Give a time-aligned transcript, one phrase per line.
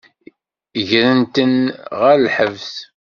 [0.87, 1.53] Gran-ten
[1.99, 2.69] ɣer lḥebs.